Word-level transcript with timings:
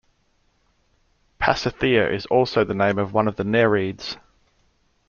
Pasithea 1.39 2.11
is 2.11 2.25
also 2.25 2.63
the 2.63 2.73
name 2.73 2.97
of 2.97 3.13
one 3.13 3.27
of 3.27 3.35
the 3.35 3.43
Nereids. 3.43 4.17